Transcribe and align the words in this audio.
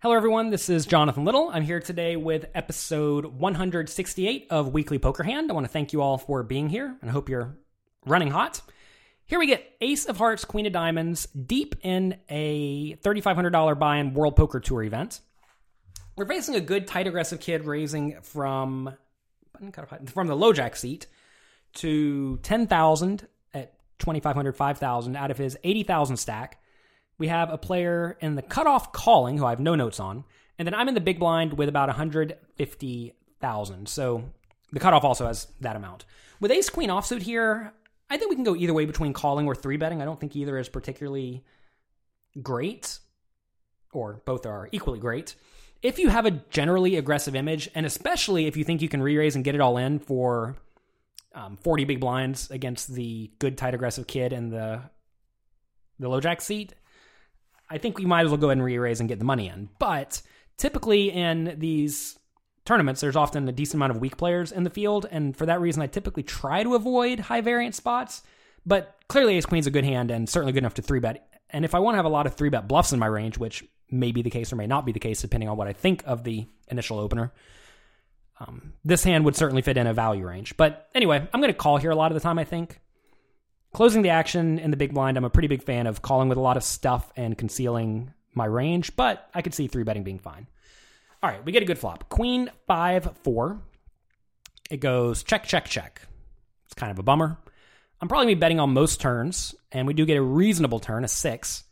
Hello, 0.00 0.14
everyone. 0.14 0.50
This 0.50 0.68
is 0.68 0.86
Jonathan 0.86 1.24
Little. 1.24 1.50
I'm 1.52 1.64
here 1.64 1.80
today 1.80 2.14
with 2.14 2.46
episode 2.54 3.24
168 3.24 4.46
of 4.48 4.72
Weekly 4.72 5.00
Poker 5.00 5.24
Hand. 5.24 5.50
I 5.50 5.54
want 5.54 5.66
to 5.66 5.72
thank 5.72 5.92
you 5.92 6.02
all 6.02 6.18
for 6.18 6.44
being 6.44 6.68
here 6.68 6.96
and 7.00 7.10
I 7.10 7.12
hope 7.12 7.28
you're 7.28 7.58
running 8.06 8.30
hot. 8.30 8.60
Here 9.26 9.40
we 9.40 9.48
get 9.48 9.68
Ace 9.80 10.04
of 10.04 10.16
Hearts, 10.16 10.44
Queen 10.44 10.66
of 10.66 10.72
Diamonds, 10.72 11.26
deep 11.26 11.74
in 11.82 12.16
a 12.28 12.94
$3,500 13.02 13.76
buy 13.76 13.96
in 13.96 14.14
World 14.14 14.36
Poker 14.36 14.60
Tour 14.60 14.84
event. 14.84 15.18
We're 16.14 16.26
facing 16.26 16.54
a 16.54 16.60
good, 16.60 16.86
tight, 16.86 17.08
aggressive 17.08 17.40
kid 17.40 17.64
raising 17.64 18.20
from 18.22 18.94
from 20.14 20.28
the 20.28 20.36
low 20.36 20.52
jack 20.52 20.76
seat 20.76 21.08
to 21.74 22.36
10,000 22.44 23.26
at 23.52 23.74
2,500, 23.98 24.56
5,000 24.56 25.16
out 25.16 25.32
of 25.32 25.38
his 25.38 25.58
80,000 25.64 26.18
stack. 26.18 26.57
We 27.18 27.28
have 27.28 27.50
a 27.50 27.58
player 27.58 28.16
in 28.20 28.36
the 28.36 28.42
cutoff 28.42 28.92
calling 28.92 29.38
who 29.38 29.44
I 29.44 29.50
have 29.50 29.60
no 29.60 29.74
notes 29.74 30.00
on, 30.00 30.24
and 30.58 30.66
then 30.66 30.74
I'm 30.74 30.88
in 30.88 30.94
the 30.94 31.00
big 31.00 31.18
blind 31.18 31.54
with 31.54 31.68
about 31.68 31.88
150,000. 31.88 33.88
So 33.88 34.24
the 34.72 34.80
cutoff 34.80 35.04
also 35.04 35.26
has 35.26 35.48
that 35.60 35.76
amount. 35.76 36.04
With 36.40 36.50
ace 36.50 36.70
queen 36.70 36.90
offsuit 36.90 37.22
here, 37.22 37.72
I 38.10 38.16
think 38.16 38.30
we 38.30 38.36
can 38.36 38.44
go 38.44 38.56
either 38.56 38.72
way 38.72 38.86
between 38.86 39.12
calling 39.12 39.46
or 39.46 39.54
three 39.54 39.76
betting. 39.76 40.00
I 40.00 40.04
don't 40.04 40.20
think 40.20 40.36
either 40.36 40.58
is 40.58 40.68
particularly 40.68 41.44
great, 42.40 42.98
or 43.92 44.22
both 44.24 44.46
are 44.46 44.68
equally 44.72 45.00
great. 45.00 45.34
If 45.82 45.98
you 45.98 46.08
have 46.08 46.26
a 46.26 46.30
generally 46.30 46.96
aggressive 46.96 47.36
image, 47.36 47.68
and 47.74 47.86
especially 47.86 48.46
if 48.46 48.56
you 48.56 48.64
think 48.64 48.82
you 48.82 48.88
can 48.88 49.02
re 49.02 49.16
raise 49.16 49.36
and 49.36 49.44
get 49.44 49.54
it 49.54 49.60
all 49.60 49.76
in 49.76 49.98
for 49.98 50.56
um, 51.34 51.56
40 51.56 51.84
big 51.84 52.00
blinds 52.00 52.50
against 52.50 52.92
the 52.92 53.30
good, 53.38 53.56
tight, 53.56 53.74
aggressive 53.74 54.06
kid 54.06 54.32
in 54.32 54.50
the 54.50 54.82
the 56.00 56.08
low 56.08 56.20
jack 56.20 56.40
seat, 56.40 56.74
I 57.70 57.78
think 57.78 57.98
we 57.98 58.06
might 58.06 58.24
as 58.24 58.30
well 58.30 58.38
go 58.38 58.48
ahead 58.48 58.58
and 58.58 58.64
re 58.64 58.78
raise 58.78 59.00
and 59.00 59.08
get 59.08 59.18
the 59.18 59.24
money 59.24 59.48
in. 59.48 59.68
But 59.78 60.22
typically 60.56 61.10
in 61.10 61.56
these 61.58 62.18
tournaments, 62.64 63.00
there's 63.00 63.16
often 63.16 63.48
a 63.48 63.52
decent 63.52 63.76
amount 63.76 63.92
of 63.92 64.00
weak 64.00 64.16
players 64.16 64.52
in 64.52 64.64
the 64.64 64.70
field, 64.70 65.06
and 65.10 65.36
for 65.36 65.46
that 65.46 65.60
reason, 65.60 65.82
I 65.82 65.86
typically 65.86 66.22
try 66.22 66.62
to 66.62 66.74
avoid 66.74 67.20
high 67.20 67.40
variance 67.40 67.76
spots. 67.76 68.22
But 68.66 68.96
clearly, 69.08 69.36
Ace 69.36 69.46
Queen's 69.46 69.66
a 69.66 69.70
good 69.70 69.84
hand 69.84 70.10
and 70.10 70.28
certainly 70.28 70.52
good 70.52 70.62
enough 70.62 70.74
to 70.74 70.82
three 70.82 71.00
bet. 71.00 71.26
And 71.50 71.64
if 71.64 71.74
I 71.74 71.78
want 71.78 71.94
to 71.94 71.96
have 71.96 72.04
a 72.04 72.10
lot 72.10 72.26
of 72.26 72.34
three 72.34 72.50
bet 72.50 72.68
bluffs 72.68 72.92
in 72.92 72.98
my 72.98 73.06
range, 73.06 73.38
which 73.38 73.64
may 73.90 74.12
be 74.12 74.20
the 74.20 74.30
case 74.30 74.52
or 74.52 74.56
may 74.56 74.66
not 74.66 74.84
be 74.84 74.92
the 74.92 75.00
case 75.00 75.22
depending 75.22 75.48
on 75.48 75.56
what 75.56 75.66
I 75.66 75.72
think 75.72 76.02
of 76.06 76.24
the 76.24 76.46
initial 76.68 76.98
opener, 76.98 77.32
um, 78.40 78.74
this 78.84 79.02
hand 79.04 79.24
would 79.24 79.36
certainly 79.36 79.62
fit 79.62 79.76
in 79.76 79.86
a 79.86 79.94
value 79.94 80.26
range. 80.26 80.56
But 80.56 80.88
anyway, 80.94 81.26
I'm 81.32 81.40
going 81.40 81.52
to 81.52 81.58
call 81.58 81.78
here 81.78 81.90
a 81.90 81.96
lot 81.96 82.12
of 82.12 82.14
the 82.14 82.20
time, 82.20 82.38
I 82.38 82.44
think. 82.44 82.80
Closing 83.72 84.02
the 84.02 84.10
action 84.10 84.58
in 84.58 84.70
the 84.70 84.76
big 84.76 84.94
blind, 84.94 85.16
I'm 85.16 85.24
a 85.24 85.30
pretty 85.30 85.48
big 85.48 85.62
fan 85.62 85.86
of 85.86 86.02
calling 86.02 86.28
with 86.28 86.38
a 86.38 86.42
lot 86.42 86.56
of 86.56 86.64
stuff 86.64 87.12
and 87.16 87.36
concealing 87.36 88.12
my 88.34 88.46
range, 88.46 88.96
but 88.96 89.28
I 89.34 89.42
could 89.42 89.54
see 89.54 89.66
three 89.66 89.84
betting 89.84 90.04
being 90.04 90.18
fine. 90.18 90.46
All 91.22 91.30
right, 91.30 91.44
we 91.44 91.52
get 91.52 91.62
a 91.62 91.66
good 91.66 91.78
flop. 91.78 92.08
Queen 92.08 92.50
five 92.66 93.16
four. 93.22 93.60
It 94.70 94.78
goes 94.80 95.22
check 95.22 95.44
check 95.44 95.66
check. 95.66 96.02
It's 96.66 96.74
kind 96.74 96.90
of 96.90 96.98
a 96.98 97.02
bummer. 97.02 97.38
I'm 98.00 98.08
probably 98.08 98.34
be 98.34 98.40
betting 98.40 98.60
on 98.60 98.72
most 98.72 99.00
turns, 99.00 99.54
and 99.72 99.86
we 99.86 99.94
do 99.94 100.06
get 100.06 100.16
a 100.16 100.22
reasonable 100.22 100.78
turn, 100.78 101.04
a 101.04 101.08
six. 101.08 101.64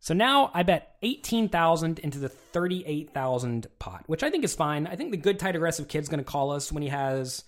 So 0.00 0.14
now 0.14 0.50
I 0.54 0.62
bet 0.62 0.96
18,000 1.02 1.98
into 1.98 2.18
the 2.18 2.28
38,000 2.28 3.66
pot, 3.78 4.04
which 4.06 4.22
I 4.22 4.30
think 4.30 4.44
is 4.44 4.54
fine. 4.54 4.86
I 4.86 4.96
think 4.96 5.10
the 5.10 5.18
good 5.18 5.38
tight 5.38 5.54
aggressive 5.54 5.88
kid's 5.88 6.08
going 6.08 6.24
to 6.24 6.24
call 6.24 6.50
us 6.52 6.72
when 6.72 6.82
he 6.82 6.88
has 6.88 7.44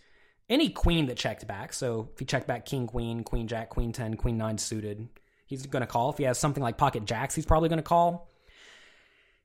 any 0.52 0.68
queen 0.68 1.06
that 1.06 1.16
checked 1.16 1.46
back. 1.46 1.72
So 1.72 2.08
if 2.12 2.18
he 2.18 2.24
checked 2.24 2.46
back 2.46 2.66
king 2.66 2.86
queen, 2.86 3.24
queen 3.24 3.48
jack, 3.48 3.70
queen 3.70 3.92
10, 3.92 4.14
queen 4.14 4.38
9 4.38 4.58
suited, 4.58 5.08
he's 5.46 5.66
going 5.66 5.80
to 5.80 5.86
call. 5.86 6.10
If 6.10 6.18
he 6.18 6.24
has 6.24 6.38
something 6.38 6.62
like 6.62 6.76
pocket 6.76 7.04
jacks, 7.04 7.34
he's 7.34 7.46
probably 7.46 7.68
going 7.68 7.78
to 7.78 7.82
call. 7.82 8.28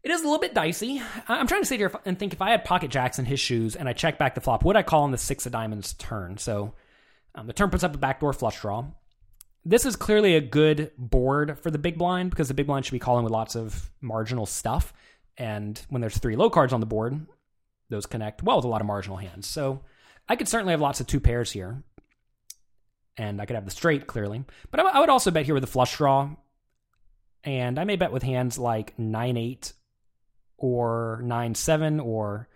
It 0.04 0.12
is 0.12 0.22
a 0.22 0.24
little 0.24 0.40
bit 0.40 0.54
dicey. 0.54 1.02
I'm 1.28 1.48
trying 1.48 1.62
to 1.62 1.68
sit 1.68 1.80
here 1.80 1.92
and 2.06 2.18
think 2.18 2.34
if 2.34 2.42
I 2.42 2.52
had 2.52 2.64
pocket 2.64 2.92
jacks 2.92 3.20
in 3.20 3.26
his 3.26 3.40
shoes 3.40 3.76
and 3.76 3.90
I 3.90 3.94
check 3.94 4.18
back 4.18 4.36
the 4.36 4.42
flop, 4.42 4.64
would 4.64 4.76
I 4.76 4.84
call 4.84 5.04
on 5.04 5.12
the 5.12 5.18
six 5.18 5.46
of 5.46 5.52
diamonds 5.52 5.94
turn? 5.94 6.38
So 6.38 6.74
um, 7.36 7.48
the 7.48 7.54
turn 7.54 7.70
puts 7.70 7.84
up 7.84 7.96
a 7.96 7.98
backdoor 7.98 8.34
flush 8.34 8.62
draw 8.62 8.86
this 9.68 9.86
is 9.86 9.98
clearly 9.98 10.36
a 10.36 10.42
good 10.42 10.92
board 10.98 11.60
for 11.60 11.70
the 11.70 11.78
big 11.78 11.98
blind 11.98 12.30
because 12.30 12.48
the 12.48 12.54
big 12.54 12.68
blind 12.68 12.86
should 12.86 12.94
be 12.94 13.00
calling 13.00 13.26
with 13.26 13.34
lots 13.34 13.56
of 13.56 13.92
marginal 14.00 14.46
stuff. 14.46 14.94
And 15.38 15.80
when 15.90 16.00
there's 16.00 16.18
three 16.18 16.38
low 16.38 16.50
cards 16.50 16.72
on 16.72 16.80
the 16.80 16.86
board, 16.86 17.28
those 17.90 18.06
connect 18.06 18.42
well 18.42 18.56
with 18.56 18.66
a 18.66 18.70
lot 18.70 18.80
of 18.80 18.88
marginal 18.88 19.18
hands. 19.18 19.46
So 19.46 19.82
I 20.30 20.36
could 20.36 20.48
certainly 20.48 20.72
have 20.72 20.82
lots 20.82 21.00
of 21.00 21.08
two 21.08 21.20
pairs 21.20 21.52
here. 21.52 21.84
And 23.18 23.42
I 23.42 23.46
could 23.46 23.56
have 23.56 23.66
the 23.66 23.72
straight 23.72 24.06
clearly. 24.06 24.44
But 24.70 24.80
I 24.80 25.00
would 25.00 25.10
also 25.10 25.32
bet 25.32 25.46
here 25.46 25.56
with 25.56 25.64
a 25.64 25.68
flush 25.68 25.98
draw. 25.98 26.30
And 27.44 27.80
I 27.80 27.84
may 27.84 27.96
bet 27.96 28.12
with 28.12 28.24
hands 28.24 28.60
like 28.60 28.98
9 29.00 29.38
8 29.38 29.74
or 30.58 31.22
9 31.24 31.56
7 31.56 32.00
or 32.00 32.48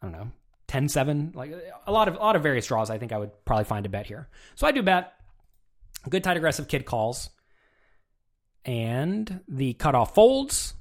I 0.00 0.06
don't 0.06 0.12
know, 0.12 0.30
10 0.68 0.88
7. 0.88 1.32
Like 1.34 1.54
a 1.86 1.92
lot 1.92 2.08
of 2.08 2.14
a 2.14 2.18
lot 2.18 2.36
of 2.36 2.42
various 2.42 2.66
draws 2.66 2.88
I 2.88 2.98
think 2.98 3.12
I 3.12 3.18
would 3.18 3.44
probably 3.44 3.64
find 3.64 3.84
a 3.84 3.90
bet 3.90 4.06
here. 4.06 4.28
So 4.54 4.66
I 4.66 4.72
do 4.72 4.82
bet 4.82 5.12
Good 6.08 6.24
tight 6.24 6.36
aggressive 6.36 6.68
kid 6.68 6.86
calls. 6.86 7.30
And 8.64 9.40
the 9.48 9.74
cutoff 9.74 10.14
folds. 10.14 10.74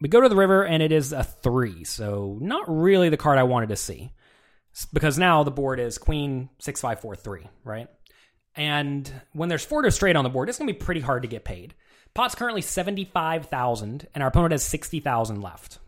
We 0.00 0.08
go 0.08 0.20
to 0.20 0.28
the 0.28 0.36
river 0.36 0.64
and 0.64 0.82
it 0.82 0.92
is 0.92 1.12
a 1.12 1.24
three. 1.24 1.84
So 1.84 2.38
not 2.40 2.64
really 2.68 3.08
the 3.08 3.16
card 3.16 3.38
I 3.38 3.44
wanted 3.44 3.70
to 3.70 3.76
see. 3.76 4.12
Because 4.92 5.18
now 5.18 5.42
the 5.42 5.50
board 5.50 5.80
is 5.80 5.98
queen 5.98 6.50
six 6.58 6.80
five 6.80 7.00
four 7.00 7.16
three, 7.16 7.46
right? 7.64 7.88
And 8.54 9.10
when 9.32 9.48
there's 9.48 9.64
four 9.64 9.82
to 9.82 9.90
straight 9.90 10.16
on 10.16 10.24
the 10.24 10.30
board, 10.30 10.48
it's 10.48 10.58
gonna 10.58 10.72
be 10.72 10.78
pretty 10.78 11.00
hard 11.00 11.22
to 11.22 11.28
get 11.28 11.44
paid. 11.44 11.74
Pot's 12.14 12.34
currently 12.34 12.62
seventy 12.62 13.04
five 13.04 13.46
thousand, 13.46 14.06
and 14.14 14.22
our 14.22 14.28
opponent 14.28 14.52
has 14.52 14.64
sixty 14.64 15.00
thousand 15.00 15.40
left. 15.40 15.78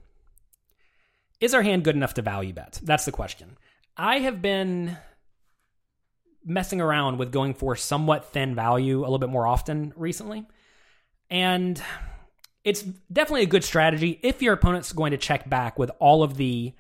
Is 1.41 1.55
our 1.55 1.63
hand 1.63 1.85
good 1.85 1.97
enough 1.97 2.15
to 2.15 2.23
value 2.23 2.53
bet? 2.53 2.81
That's 2.83 3.05
the 3.05 3.13
question. 3.13 3.57
I 3.97 4.19
have 4.21 4.43
been 4.43 4.97
messing 6.45 6.81
around 6.81 7.19
with 7.19 7.31
going 7.31 7.55
for 7.55 7.77
somewhat 7.77 8.33
thin 8.33 8.55
value 8.55 9.01
a 9.01 9.03
little 9.03 9.19
bit 9.19 9.29
more 9.29 9.47
often 9.47 9.93
recently. 9.97 10.47
And 11.31 11.81
it's 12.65 12.83
definitely 13.13 13.43
a 13.43 13.47
good 13.47 13.65
strategy 13.65 14.19
if 14.23 14.41
your 14.41 14.55
opponent's 14.55 14.93
going 14.93 15.11
to 15.11 15.19
check 15.19 15.49
back 15.49 15.79
with 15.79 15.91
all 15.99 16.23
of 16.23 16.37
the 16.37 16.73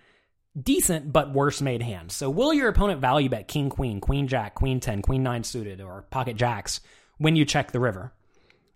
decent 0.62 1.12
but 1.12 1.32
worse 1.32 1.60
made 1.60 1.82
hands. 1.82 2.14
So, 2.14 2.30
will 2.30 2.52
your 2.52 2.68
opponent 2.68 3.00
value 3.00 3.28
bet 3.28 3.48
king, 3.48 3.70
queen, 3.70 4.00
queen, 4.00 4.28
jack, 4.28 4.54
queen 4.54 4.80
10, 4.80 5.02
queen 5.02 5.22
9 5.22 5.44
suited, 5.44 5.80
or 5.80 6.02
pocket 6.10 6.36
jacks 6.36 6.80
when 7.18 7.36
you 7.36 7.44
check 7.44 7.72
the 7.72 7.80
river? 7.80 8.12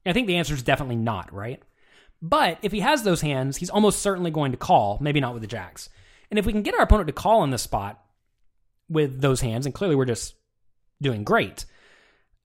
I 0.05 0.13
think 0.13 0.27
the 0.27 0.37
answer 0.37 0.55
is 0.55 0.63
definitely 0.63 0.97
not, 0.97 1.33
right? 1.33 1.63
But 2.21 2.59
if 2.63 2.73
he 2.73 2.81
has 2.81 3.03
those 3.03 3.21
hands, 3.21 3.57
he's 3.57 3.71
almost 3.71 4.01
certainly 4.01 4.31
going 4.31 4.53
to 4.53 4.59
call, 4.59 4.99
maybe 5.01 5.21
not 5.21 5.33
with 5.33 5.43
the 5.43 5.49
jacks. 5.49 5.89
And 6.31 6.39
if 6.39 6.47
we 6.47 6.53
can 6.53 6.63
get 6.63 6.75
our 6.75 6.83
opponent 6.83 7.09
to 7.09 7.13
call 7.13 7.41
on 7.41 7.51
this 7.51 7.63
spot 7.63 8.03
with 8.89 9.21
those 9.21 9.41
hands, 9.41 9.67
and 9.67 9.75
clearly 9.75 9.97
we're 9.97 10.05
just 10.05 10.35
doing 11.01 11.25
great. 11.25 11.65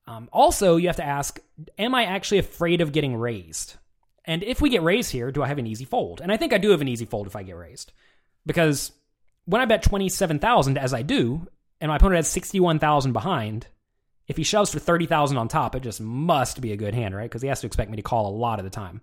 Um, 0.08 0.30
also, 0.32 0.78
you 0.78 0.88
have 0.88 0.96
to 0.98 1.06
ask, 1.06 1.40
am 1.78 1.94
I 1.94 2.06
actually 2.06 2.40
afraid 2.40 2.82
of 2.82 2.92
getting 2.92 3.16
raised? 3.16 3.76
And 4.26 4.44
if 4.44 4.62
we 4.62 4.70
get 4.70 4.84
raised 4.84 5.12
here, 5.12 5.32
do 5.32 5.44
I 5.44 5.48
have 5.48 5.58
an 5.58 5.68
easy 5.68 5.86
fold? 5.86 6.22
And 6.22 6.32
I 6.32 6.38
think 6.38 6.54
I 6.54 6.58
do 6.58 6.72
have 6.72 6.82
an 6.82 6.88
easy 6.88 7.06
fold 7.06 7.28
if 7.28 7.36
I 7.36 7.44
get 7.44 7.56
raised. 7.56 7.92
Because 8.46 8.92
when 9.48 9.62
I 9.62 9.66
bet 9.66 9.82
27,000, 9.82 10.78
as 10.78 10.94
I 10.94 11.02
do, 11.02 11.48
and 11.80 11.90
my 11.90 11.96
opponent 11.96 12.18
has 12.18 12.28
61,000 12.28 13.14
behind, 13.14 13.68
if 14.28 14.36
he 14.36 14.44
shoves 14.44 14.72
for 14.72 14.80
30,000 14.80 15.38
on 15.38 15.48
top, 15.48 15.74
it 15.74 15.84
just 15.84 16.02
must 16.02 16.60
be 16.60 16.74
a 16.74 16.78
good 16.78 16.94
hand, 16.94 17.16
right? 17.16 17.30
Because 17.30 17.42
he 17.42 17.48
has 17.48 17.62
to 17.62 17.68
expect 17.68 17.90
me 17.90 17.96
to 17.96 18.04
call 18.04 18.28
a 18.28 18.36
lot 18.38 18.60
of 18.60 18.66
the 18.66 18.70
time. 18.70 19.02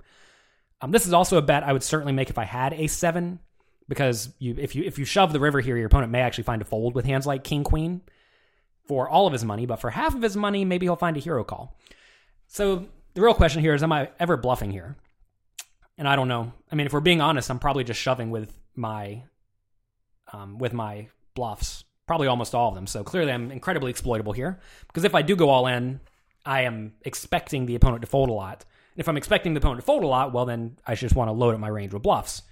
Um, 0.82 0.90
this 0.90 1.06
is 1.06 1.14
also 1.14 1.38
a 1.38 1.42
bet 1.42 1.62
I 1.62 1.72
would 1.72 1.82
certainly 1.82 2.12
make 2.12 2.28
if 2.28 2.36
I 2.36 2.44
had 2.44 2.74
a 2.74 2.88
seven, 2.88 3.40
because 3.88 4.28
you, 4.38 4.54
if 4.58 4.74
you 4.74 4.84
if 4.84 4.98
you 4.98 5.06
shove 5.06 5.32
the 5.32 5.40
river 5.40 5.60
here, 5.60 5.78
your 5.78 5.86
opponent 5.86 6.12
may 6.12 6.20
actually 6.20 6.44
find 6.44 6.60
a 6.60 6.66
fold 6.66 6.94
with 6.94 7.06
hands 7.06 7.26
like 7.26 7.42
king 7.42 7.64
queen 7.64 8.02
for 8.86 9.08
all 9.08 9.26
of 9.26 9.32
his 9.32 9.44
money, 9.46 9.64
but 9.64 9.80
for 9.80 9.88
half 9.88 10.14
of 10.14 10.20
his 10.20 10.36
money, 10.36 10.66
maybe 10.66 10.84
he'll 10.84 10.96
find 10.96 11.16
a 11.16 11.20
hero 11.20 11.42
call. 11.42 11.78
So 12.48 12.86
the 13.14 13.22
real 13.22 13.32
question 13.32 13.62
here 13.62 13.72
is 13.72 13.82
am 13.82 13.92
I 13.92 14.10
ever 14.20 14.36
bluffing 14.36 14.72
here? 14.72 14.96
And 15.96 16.06
I 16.06 16.16
don't 16.16 16.28
know. 16.28 16.52
I 16.70 16.74
mean, 16.74 16.86
if 16.86 16.92
we're 16.92 17.00
being 17.00 17.22
honest, 17.22 17.50
I'm 17.50 17.58
probably 17.58 17.84
just 17.84 18.00
shoving 18.00 18.30
with 18.30 18.52
my 18.74 19.22
um, 20.34 20.58
with 20.58 20.72
my 20.72 21.08
bluffs, 21.34 21.84
probably 22.06 22.26
almost 22.26 22.54
all 22.54 22.68
of 22.68 22.74
them. 22.74 22.86
So 22.86 23.04
clearly, 23.04 23.32
I'm 23.32 23.50
incredibly 23.50 23.90
exploitable 23.90 24.32
here 24.32 24.58
because 24.86 25.04
if 25.04 25.14
I 25.14 25.22
do 25.22 25.36
go 25.36 25.48
all 25.48 25.66
in, 25.66 26.00
I 26.44 26.62
am 26.62 26.94
expecting 27.02 27.66
the 27.66 27.74
opponent 27.74 28.02
to 28.02 28.08
fold 28.08 28.28
a 28.28 28.32
lot. 28.32 28.64
And 28.94 29.00
if 29.00 29.08
I'm 29.08 29.16
expecting 29.16 29.54
the 29.54 29.58
opponent 29.58 29.80
to 29.80 29.86
fold 29.86 30.02
a 30.04 30.08
lot, 30.08 30.32
well, 30.32 30.44
then 30.44 30.76
I 30.86 30.94
just 30.94 31.14
want 31.14 31.28
to 31.28 31.32
load 31.32 31.54
up 31.54 31.60
my 31.60 31.68
range 31.68 31.92
with 31.92 32.02
bluffs. 32.02 32.42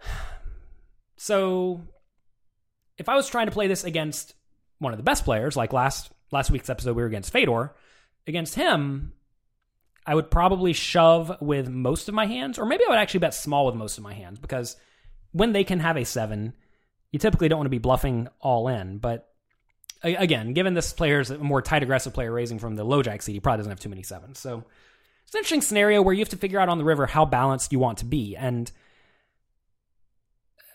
So 1.20 1.82
if 2.96 3.08
I 3.08 3.16
was 3.16 3.28
trying 3.28 3.46
to 3.46 3.52
play 3.52 3.66
this 3.66 3.82
against 3.82 4.34
one 4.78 4.92
of 4.92 4.98
the 4.98 5.02
best 5.02 5.24
players, 5.24 5.56
like 5.56 5.72
last 5.72 6.12
last 6.30 6.48
week's 6.48 6.70
episode 6.70 6.94
we 6.94 7.02
were 7.02 7.08
against 7.08 7.32
Fedor, 7.32 7.74
against 8.28 8.54
him, 8.54 9.14
I 10.06 10.14
would 10.14 10.30
probably 10.30 10.72
shove 10.72 11.36
with 11.40 11.68
most 11.68 12.08
of 12.08 12.14
my 12.14 12.26
hands, 12.26 12.56
or 12.56 12.66
maybe 12.66 12.84
I 12.86 12.90
would 12.90 12.98
actually 12.98 13.18
bet 13.18 13.34
small 13.34 13.66
with 13.66 13.74
most 13.74 13.98
of 13.98 14.04
my 14.04 14.14
hands 14.14 14.38
because 14.38 14.76
when 15.32 15.52
they 15.52 15.64
can 15.64 15.80
have 15.80 15.96
a 15.96 16.04
seven, 16.04 16.54
you 17.12 17.18
typically 17.18 17.48
don't 17.48 17.58
want 17.58 17.66
to 17.66 17.70
be 17.70 17.78
bluffing 17.78 18.28
all 18.40 18.68
in. 18.68 18.98
But 18.98 19.28
again, 20.02 20.52
given 20.52 20.74
this 20.74 20.92
player's 20.92 21.30
a 21.30 21.38
more 21.38 21.62
tight 21.62 21.82
aggressive 21.82 22.12
player 22.12 22.32
raising 22.32 22.58
from 22.58 22.76
the 22.76 22.84
low 22.84 23.02
jack 23.02 23.22
seat, 23.22 23.32
he 23.32 23.40
probably 23.40 23.58
doesn't 23.58 23.70
have 23.70 23.80
too 23.80 23.88
many 23.88 24.02
sevens. 24.02 24.38
So 24.38 24.64
it's 25.24 25.34
an 25.34 25.38
interesting 25.38 25.62
scenario 25.62 26.02
where 26.02 26.14
you 26.14 26.20
have 26.20 26.28
to 26.30 26.36
figure 26.36 26.60
out 26.60 26.68
on 26.68 26.78
the 26.78 26.84
river 26.84 27.06
how 27.06 27.24
balanced 27.24 27.72
you 27.72 27.78
want 27.78 27.98
to 27.98 28.04
be. 28.04 28.36
And 28.36 28.70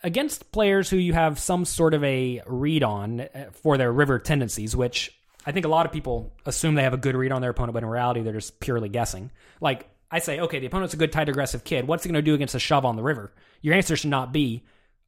against 0.02 0.52
players 0.52 0.90
who 0.90 0.96
you 0.96 1.12
have 1.14 1.38
some 1.38 1.64
sort 1.64 1.94
of 1.94 2.04
a 2.04 2.42
read 2.46 2.82
on 2.82 3.20
uh, 3.20 3.46
for 3.52 3.78
their 3.78 3.92
river 3.92 4.18
tendencies, 4.18 4.76
which 4.76 5.10
I 5.46 5.52
think 5.52 5.64
a 5.64 5.68
lot 5.68 5.86
of 5.86 5.92
people 5.92 6.32
assume 6.46 6.74
they 6.74 6.82
have 6.82 6.94
a 6.94 6.98
good 6.98 7.16
read 7.16 7.32
on 7.32 7.40
their 7.40 7.50
opponent, 7.50 7.74
but 7.74 7.82
in 7.82 7.88
reality, 7.88 8.22
they're 8.22 8.32
just 8.32 8.60
purely 8.60 8.88
guessing. 8.88 9.30
Like, 9.60 9.88
I 10.10 10.18
say, 10.18 10.40
okay, 10.40 10.58
the 10.58 10.66
opponent's 10.66 10.94
a 10.94 10.98
good, 10.98 11.10
tight, 11.10 11.28
aggressive 11.28 11.64
kid. 11.64 11.88
What's 11.88 12.04
he 12.04 12.08
going 12.08 12.22
to 12.22 12.22
do 12.22 12.34
against 12.34 12.54
a 12.54 12.58
shove 12.58 12.84
on 12.84 12.96
the 12.96 13.02
river? 13.02 13.32
Your 13.62 13.74
answer 13.74 13.96
should 13.96 14.10
not 14.10 14.32
be, 14.32 14.64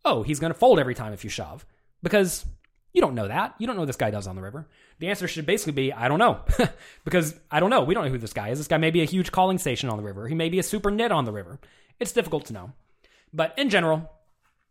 oh, 0.06 0.22
he's 0.22 0.40
going 0.40 0.52
to 0.52 0.58
fold 0.58 0.78
every 0.78 0.94
time 0.94 1.12
if 1.12 1.24
you 1.24 1.30
shove. 1.30 1.66
Because 2.02 2.46
you 2.92 3.02
don't 3.02 3.14
know 3.14 3.28
that. 3.28 3.54
You 3.58 3.66
don't 3.66 3.76
know 3.76 3.82
what 3.82 3.86
this 3.86 3.96
guy 3.96 4.10
does 4.10 4.26
on 4.26 4.36
the 4.36 4.42
river. 4.42 4.66
The 5.00 5.08
answer 5.08 5.28
should 5.28 5.44
basically 5.44 5.74
be, 5.74 5.92
I 5.92 6.08
don't 6.08 6.18
know. 6.18 6.40
because 7.04 7.34
I 7.50 7.60
don't 7.60 7.68
know. 7.68 7.84
We 7.84 7.92
don't 7.92 8.04
know 8.04 8.10
who 8.10 8.18
this 8.18 8.32
guy 8.32 8.48
is. 8.48 8.58
This 8.58 8.68
guy 8.68 8.78
may 8.78 8.90
be 8.90 9.02
a 9.02 9.06
huge 9.06 9.32
calling 9.32 9.58
station 9.58 9.90
on 9.90 9.98
the 9.98 10.02
river. 10.02 10.28
He 10.28 10.34
may 10.34 10.48
be 10.48 10.58
a 10.58 10.62
super 10.62 10.90
nit 10.90 11.12
on 11.12 11.26
the 11.26 11.32
river. 11.32 11.60
It's 12.00 12.12
difficult 12.12 12.46
to 12.46 12.54
know. 12.54 12.72
But 13.34 13.52
in 13.58 13.68
general, 13.68 14.10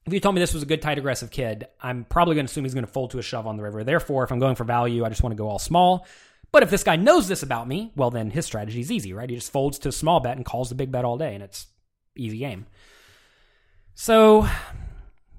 if 0.08 0.14
you 0.14 0.20
told 0.20 0.36
me 0.36 0.42
this 0.42 0.54
was 0.54 0.64
a 0.64 0.68
good, 0.68 0.82
tight, 0.82 0.98
aggressive 0.98 1.30
kid, 1.30 1.68
I'm 1.82 2.06
probably 2.06 2.36
going 2.36 2.48
to 2.48 2.50
assume 2.50 2.64
he's 2.64 2.74
going 2.74 2.86
to 2.86 2.92
fold 2.92 3.12
to 3.12 3.20
a 3.20 3.24
shove 3.24 3.46
on 3.46 3.58
the 3.58 3.64
river. 3.64 3.84
Therefore, 3.84 4.24
if 4.24 4.32
I'm 4.32 4.40
going 4.40 4.56
for 4.56 4.64
value, 4.64 5.06
I 5.06 5.10
just 5.10 5.22
want 5.22 5.34
to 5.34 5.38
go 5.38 5.50
all 5.50 5.60
small. 5.60 6.08
But 6.52 6.64
if 6.64 6.70
this 6.70 6.84
guy 6.84 6.96
knows 6.96 7.28
this 7.28 7.44
about 7.44 7.68
me, 7.68 7.92
well, 7.96 8.12
then 8.12 8.32
his 8.32 8.46
strategy 8.46 8.80
is 8.80 8.92
easy, 8.92 9.14
right? 9.14 9.30
He 9.30 9.36
just 9.36 9.52
folds 9.52 9.78
to 9.80 9.90
a 9.90 9.92
small 9.92 10.20
bet 10.20 10.38
and 10.38 10.46
calls 10.46 10.70
the 10.70 10.76
big 10.76 10.92
bet 10.92 11.06
all 11.06 11.18
day, 11.18 11.36
and 11.36 11.44
it's 11.44 11.68
easy 12.16 12.38
game. 12.38 12.66
So, 13.94 14.48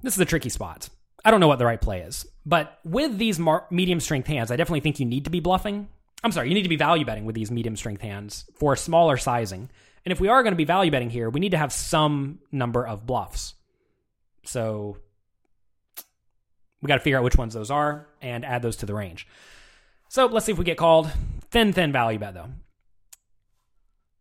this 0.07 0.15
is 0.15 0.21
a 0.21 0.25
tricky 0.25 0.47
spot. 0.47 0.87
I 1.25 1.31
don't 1.31 1.41
know 1.41 1.49
what 1.49 1.59
the 1.59 1.65
right 1.65 1.81
play 1.81 1.99
is. 1.99 2.25
But 2.45 2.79
with 2.85 3.17
these 3.17 3.37
mar- 3.37 3.67
medium 3.69 3.99
strength 3.99 4.27
hands, 4.27 4.51
I 4.51 4.55
definitely 4.55 4.79
think 4.79 5.01
you 5.01 5.05
need 5.05 5.25
to 5.25 5.29
be 5.29 5.41
bluffing. 5.41 5.89
I'm 6.23 6.31
sorry, 6.31 6.47
you 6.47 6.55
need 6.55 6.63
to 6.63 6.69
be 6.69 6.77
value 6.77 7.03
betting 7.03 7.25
with 7.25 7.35
these 7.35 7.51
medium 7.51 7.75
strength 7.75 8.01
hands 8.01 8.45
for 8.55 8.77
smaller 8.77 9.17
sizing. 9.17 9.69
And 10.05 10.13
if 10.13 10.21
we 10.21 10.29
are 10.29 10.43
going 10.43 10.53
to 10.53 10.57
be 10.57 10.63
value 10.63 10.91
betting 10.91 11.09
here, 11.09 11.29
we 11.29 11.41
need 11.41 11.51
to 11.51 11.57
have 11.57 11.73
some 11.73 12.39
number 12.53 12.87
of 12.87 13.05
bluffs. 13.05 13.53
So 14.45 14.95
we 16.81 16.87
got 16.87 16.95
to 16.95 17.01
figure 17.01 17.17
out 17.17 17.25
which 17.25 17.35
ones 17.35 17.53
those 17.53 17.69
are 17.69 18.07
and 18.21 18.45
add 18.45 18.61
those 18.61 18.77
to 18.77 18.85
the 18.85 18.95
range. 18.95 19.27
So 20.07 20.27
let's 20.27 20.45
see 20.45 20.53
if 20.53 20.57
we 20.57 20.63
get 20.63 20.77
called. 20.77 21.11
Thin, 21.51 21.73
thin 21.73 21.91
value 21.91 22.17
bet, 22.17 22.33
though. 22.33 22.47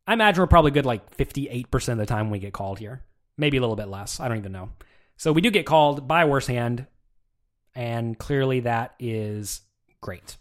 I 0.04 0.14
imagine 0.14 0.42
we're 0.42 0.48
probably 0.48 0.72
good 0.72 0.84
like 0.84 1.16
58% 1.16 1.88
of 1.90 1.98
the 1.98 2.06
time 2.06 2.30
we 2.30 2.40
get 2.40 2.52
called 2.52 2.80
here. 2.80 3.02
Maybe 3.38 3.56
a 3.56 3.60
little 3.60 3.76
bit 3.76 3.86
less. 3.86 4.18
I 4.18 4.26
don't 4.26 4.38
even 4.38 4.50
know. 4.50 4.70
So 5.16 5.32
we 5.32 5.40
do 5.40 5.50
get 5.50 5.66
called 5.66 6.06
by 6.06 6.24
worse 6.24 6.46
hand, 6.46 6.86
and 7.74 8.18
clearly 8.18 8.60
that 8.60 8.94
is 8.98 9.60
great. 10.00 10.36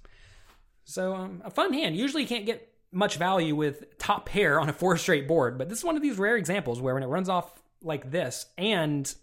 So 0.84 1.16
um, 1.16 1.42
a 1.44 1.50
fun 1.50 1.74
hand. 1.74 1.96
Usually 1.96 2.24
you 2.24 2.28
can't 2.28 2.46
get 2.46 2.72
much 2.92 3.18
value 3.18 3.56
with 3.56 3.98
top 3.98 4.26
pair 4.26 4.60
on 4.60 4.70
a 4.70 4.74
four 4.74 4.98
straight 4.98 5.28
board, 5.28 5.58
but 5.58 5.70
this 5.70 5.80
is 5.80 5.84
one 5.84 5.96
of 5.96 6.02
these 6.02 6.18
rare 6.18 6.38
examples 6.38 6.80
where 6.80 6.94
when 6.94 7.04
it 7.04 7.08
runs 7.08 7.30
off 7.30 7.52
like 7.82 8.10
this 8.10 8.46
and 8.58 9.14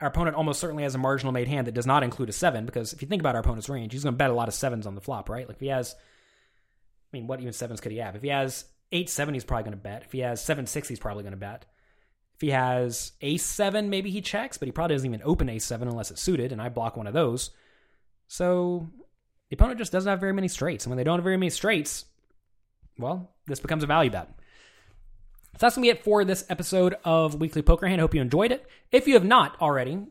our 0.00 0.08
opponent 0.08 0.36
almost 0.36 0.60
certainly 0.60 0.82
has 0.84 0.94
a 0.94 0.98
marginal 0.98 1.32
made 1.32 1.48
hand 1.48 1.66
that 1.66 1.74
does 1.74 1.86
not 1.86 2.02
include 2.02 2.28
a 2.28 2.32
seven 2.32 2.66
because 2.66 2.92
if 2.92 3.02
you 3.02 3.08
think 3.08 3.20
about 3.20 3.34
our 3.34 3.40
opponent's 3.40 3.68
range, 3.68 3.92
he's 3.92 4.04
going 4.04 4.14
to 4.14 4.18
bet 4.18 4.30
a 4.30 4.34
lot 4.34 4.48
of 4.48 4.54
sevens 4.54 4.86
on 4.86 4.94
the 4.94 5.00
flop, 5.00 5.28
right? 5.28 5.48
Like 5.48 5.56
if 5.56 5.60
he 5.60 5.68
has, 5.68 5.94
I 5.94 7.16
mean, 7.16 7.26
what 7.26 7.40
even 7.40 7.52
sevens 7.52 7.80
could 7.80 7.92
he 7.92 7.98
have? 7.98 8.14
If 8.14 8.22
he 8.22 8.28
has 8.28 8.64
eight 8.92 9.10
seven, 9.10 9.34
he's 9.34 9.44
probably 9.44 9.64
going 9.64 9.76
to 9.76 9.82
bet. 9.82 10.02
If 10.04 10.12
he 10.12 10.20
has 10.20 10.44
seven 10.44 10.66
six, 10.66 10.88
he's 10.88 11.00
probably 11.00 11.22
going 11.22 11.32
to 11.32 11.38
bet. 11.38 11.64
If 12.38 12.42
he 12.42 12.50
has 12.50 13.10
a7, 13.20 13.88
maybe 13.88 14.10
he 14.10 14.20
checks, 14.20 14.58
but 14.58 14.66
he 14.66 14.72
probably 14.72 14.94
doesn't 14.94 15.08
even 15.12 15.22
open 15.24 15.48
a7 15.48 15.82
unless 15.82 16.12
it's 16.12 16.22
suited, 16.22 16.52
and 16.52 16.62
I 16.62 16.68
block 16.68 16.96
one 16.96 17.08
of 17.08 17.12
those. 17.12 17.50
So 18.28 18.88
the 19.50 19.56
opponent 19.56 19.80
just 19.80 19.90
doesn't 19.90 20.08
have 20.08 20.20
very 20.20 20.32
many 20.32 20.46
straights, 20.46 20.84
and 20.84 20.92
when 20.92 20.98
they 20.98 21.02
don't 21.02 21.18
have 21.18 21.24
very 21.24 21.36
many 21.36 21.50
straights, 21.50 22.04
well, 22.96 23.32
this 23.48 23.58
becomes 23.58 23.82
a 23.82 23.88
value 23.88 24.12
bet. 24.12 24.28
So 25.54 25.58
that's 25.58 25.74
going 25.74 25.88
to 25.88 25.92
be 25.92 25.98
it 25.98 26.04
for 26.04 26.24
this 26.24 26.46
episode 26.48 26.94
of 27.04 27.40
Weekly 27.40 27.60
Poker 27.60 27.88
Hand. 27.88 28.00
Hope 28.00 28.14
you 28.14 28.20
enjoyed 28.20 28.52
it. 28.52 28.64
If 28.92 29.08
you 29.08 29.14
have 29.14 29.24
not 29.24 29.60
already, 29.60 30.06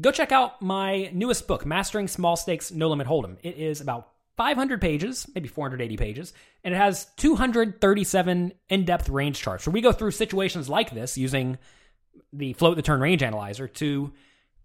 go 0.00 0.12
check 0.12 0.30
out 0.30 0.62
my 0.62 1.10
newest 1.12 1.48
book, 1.48 1.66
Mastering 1.66 2.06
Small 2.06 2.36
Stakes 2.36 2.70
No 2.70 2.90
Limit 2.90 3.08
Hold'em. 3.08 3.38
It 3.42 3.56
is 3.56 3.80
about 3.80 4.10
500 4.36 4.80
pages, 4.80 5.26
maybe 5.34 5.48
480 5.48 5.96
pages, 5.96 6.32
and 6.62 6.74
it 6.74 6.76
has 6.76 7.06
237 7.16 8.52
in-depth 8.68 9.08
range 9.08 9.40
charts 9.40 9.64
So 9.64 9.70
we 9.70 9.80
go 9.80 9.92
through 9.92 10.10
situations 10.10 10.68
like 10.68 10.90
this 10.90 11.16
using 11.16 11.58
the 12.32 12.52
float 12.54 12.76
the 12.76 12.82
turn 12.82 13.00
range 13.00 13.22
analyzer 13.22 13.68
to 13.68 14.12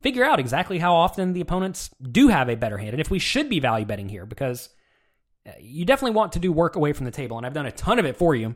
figure 0.01 0.23
out 0.23 0.39
exactly 0.39 0.79
how 0.79 0.95
often 0.95 1.33
the 1.33 1.41
opponents 1.41 1.89
do 2.01 2.27
have 2.27 2.49
a 2.49 2.55
better 2.55 2.77
hand 2.77 2.91
and 2.91 3.01
if 3.01 3.11
we 3.11 3.19
should 3.19 3.49
be 3.49 3.59
value 3.59 3.85
betting 3.85 4.09
here 4.09 4.25
because 4.25 4.69
uh, 5.45 5.51
you 5.59 5.85
definitely 5.85 6.15
want 6.15 6.31
to 6.31 6.39
do 6.39 6.51
work 6.51 6.75
away 6.75 6.91
from 6.91 7.05
the 7.05 7.11
table 7.11 7.37
and 7.37 7.45
I've 7.45 7.53
done 7.53 7.65
a 7.65 7.71
ton 7.71 7.99
of 7.99 8.05
it 8.05 8.17
for 8.17 8.33
you 8.33 8.55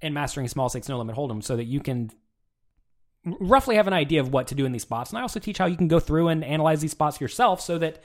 and 0.00 0.14
mastering 0.14 0.46
small 0.48 0.68
stakes 0.68 0.88
no 0.88 0.98
limit 0.98 1.16
hold'em 1.16 1.42
so 1.42 1.56
that 1.56 1.64
you 1.64 1.80
can 1.80 2.10
roughly 3.24 3.76
have 3.76 3.86
an 3.86 3.92
idea 3.92 4.20
of 4.20 4.32
what 4.32 4.48
to 4.48 4.54
do 4.54 4.66
in 4.66 4.72
these 4.72 4.82
spots. 4.82 5.10
And 5.10 5.18
I 5.18 5.22
also 5.22 5.40
teach 5.40 5.58
how 5.58 5.66
you 5.66 5.76
can 5.76 5.88
go 5.88 6.00
through 6.00 6.28
and 6.28 6.44
analyze 6.44 6.80
these 6.80 6.90
spots 6.90 7.20
yourself 7.20 7.60
so 7.60 7.78
that 7.78 8.02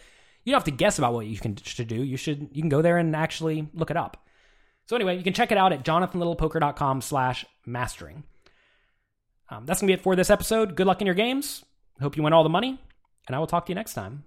you 0.50 0.54
don't 0.54 0.62
have 0.62 0.66
to 0.66 0.72
guess 0.72 0.98
about 0.98 1.14
what 1.14 1.28
you 1.28 1.38
can 1.38 1.56
should 1.58 1.88
do. 1.88 2.04
You 2.04 2.18
should 2.18 2.50
you 2.52 2.62
can 2.62 2.70
go 2.70 2.82
there 2.82 2.98
and 2.98 3.16
actually 3.16 3.68
look 3.74 3.92
it 3.92 3.98
up. 3.98 4.26
So 4.88 4.96
anyway, 4.96 5.16
you 5.16 5.24
can 5.24 5.34
check 5.34 5.52
it 5.52 5.58
out 5.58 5.72
at 5.72 5.86
jonathanlittlepoker.com 5.86 7.02
slash 7.02 7.46
mastering. 7.66 8.24
Um, 9.52 9.66
that's 9.66 9.80
to 9.82 9.86
be 9.86 9.94
it 9.94 10.02
for 10.02 10.16
this 10.16 10.32
episode. 10.32 10.76
Good 10.76 10.88
luck 10.88 11.02
in 11.02 11.06
your 11.06 11.16
games. 11.16 11.64
Hope 12.02 12.18
you 12.18 12.24
win 12.24 12.34
all 12.34 12.44
the 12.44 12.50
money, 12.50 12.80
and 13.28 13.36
I 13.36 13.40
will 13.40 13.48
talk 13.48 13.68
to 13.68 13.72
you 13.72 13.76
next 13.76 13.94
time. 13.94 14.24